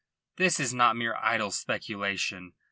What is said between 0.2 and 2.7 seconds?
This is not mere idle speculation.